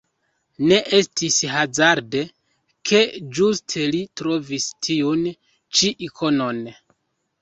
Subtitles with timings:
[0.69, 2.23] Ne estis hazarde,
[2.91, 3.01] ke
[3.41, 5.25] ĝuste li trovis tiun
[5.81, 6.65] ĉi ikonon.